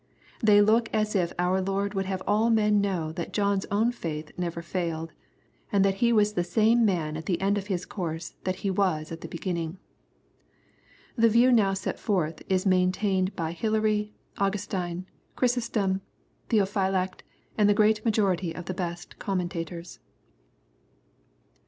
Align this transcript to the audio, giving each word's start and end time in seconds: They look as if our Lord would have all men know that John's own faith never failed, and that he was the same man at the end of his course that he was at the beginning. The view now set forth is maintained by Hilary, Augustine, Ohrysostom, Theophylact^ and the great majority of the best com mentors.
They 0.41 0.63
look 0.63 0.89
as 0.93 1.15
if 1.15 1.31
our 1.37 1.61
Lord 1.61 1.93
would 1.93 2.07
have 2.07 2.23
all 2.25 2.49
men 2.49 2.81
know 2.81 3.11
that 3.11 3.33
John's 3.33 3.67
own 3.69 3.91
faith 3.91 4.31
never 4.35 4.63
failed, 4.63 5.13
and 5.71 5.85
that 5.85 5.93
he 6.01 6.11
was 6.11 6.33
the 6.33 6.43
same 6.43 6.83
man 6.83 7.15
at 7.15 7.27
the 7.27 7.39
end 7.39 7.55
of 7.55 7.67
his 7.67 7.85
course 7.85 8.33
that 8.43 8.55
he 8.65 8.71
was 8.71 9.11
at 9.11 9.21
the 9.21 9.27
beginning. 9.27 9.77
The 11.15 11.29
view 11.29 11.51
now 11.51 11.75
set 11.75 11.99
forth 11.99 12.41
is 12.49 12.65
maintained 12.65 13.35
by 13.35 13.51
Hilary, 13.51 14.15
Augustine, 14.39 15.05
Ohrysostom, 15.37 16.01
Theophylact^ 16.49 17.19
and 17.55 17.69
the 17.69 17.75
great 17.75 18.03
majority 18.03 18.55
of 18.55 18.65
the 18.65 18.73
best 18.73 19.19
com 19.19 19.37
mentors. 19.41 19.99